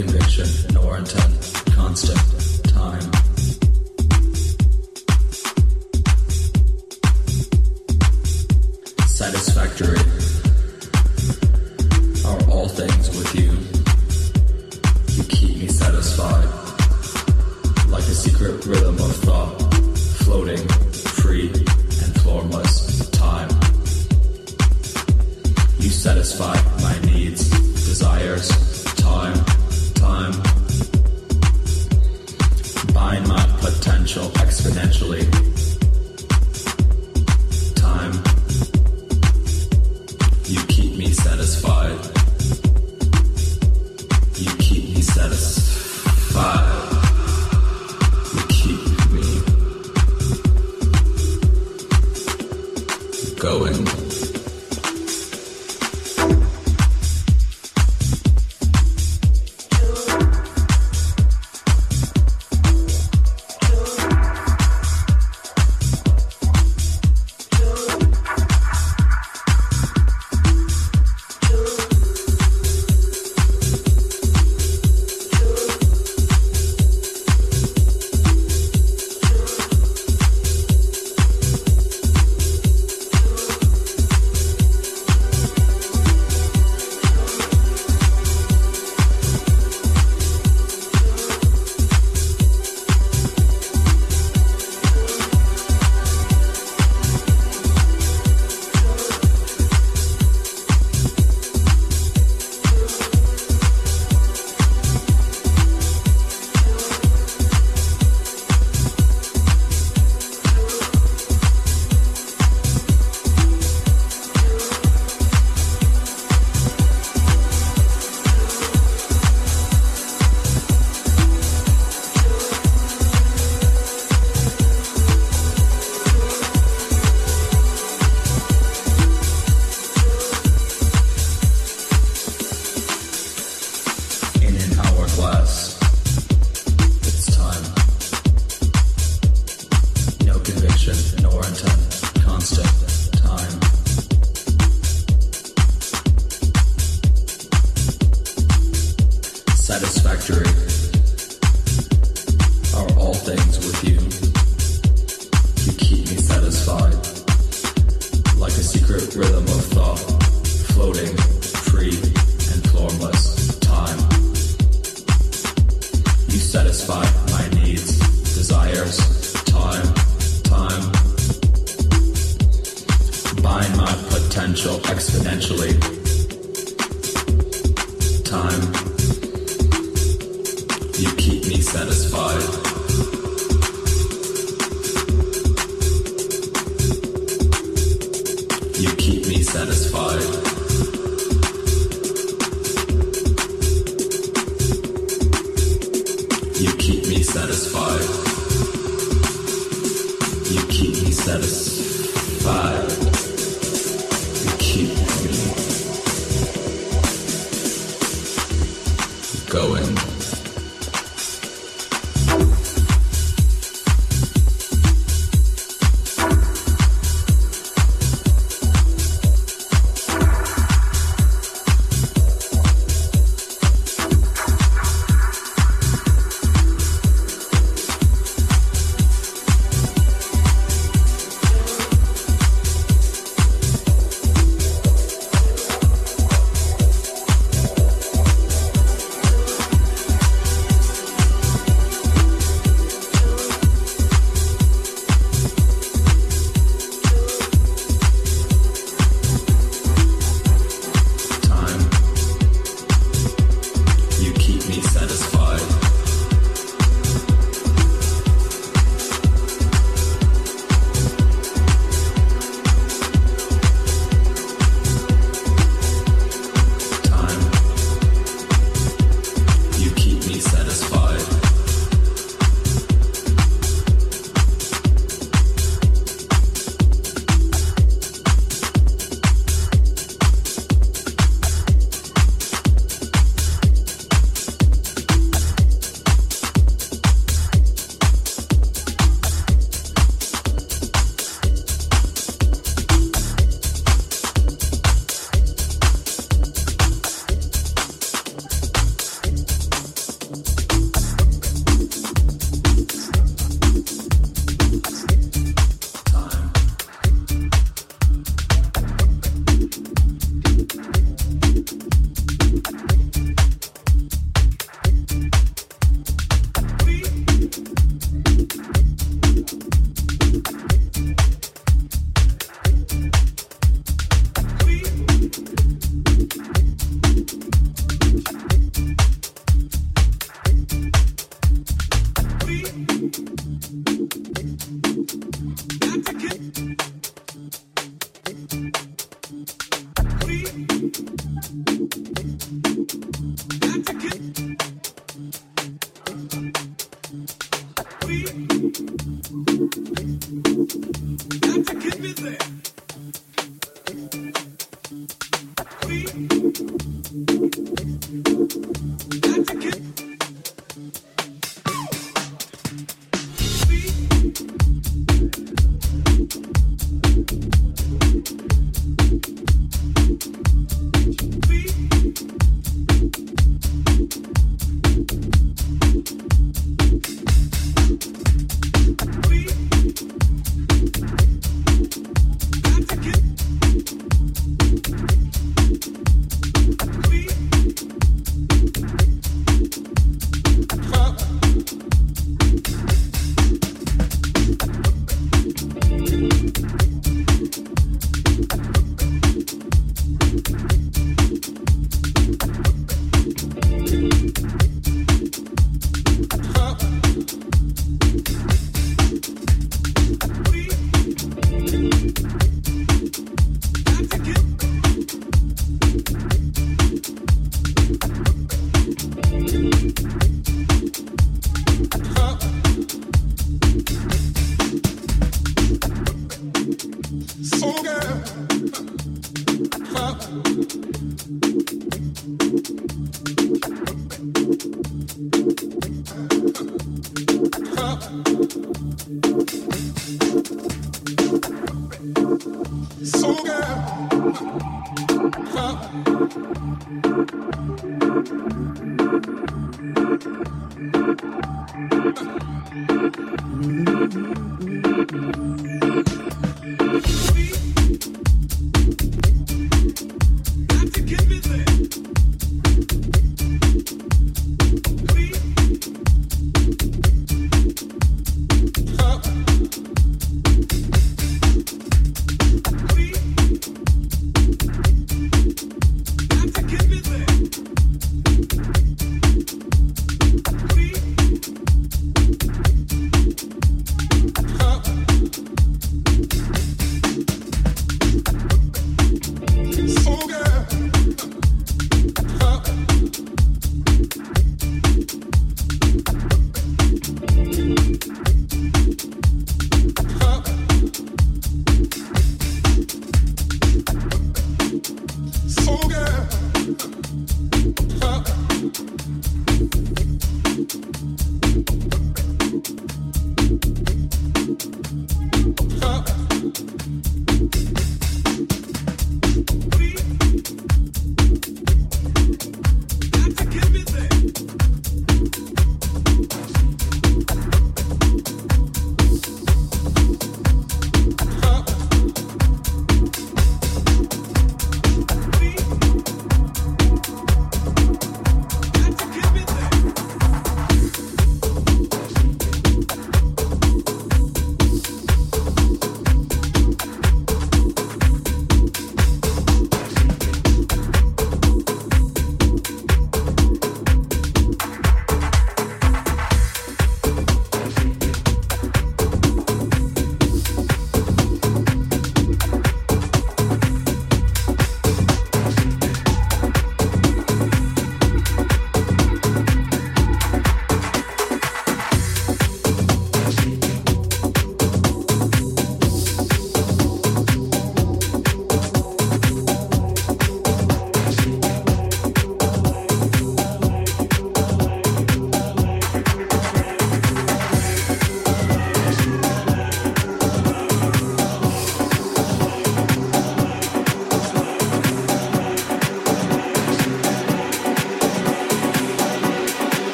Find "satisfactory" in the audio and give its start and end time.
9.06-10.00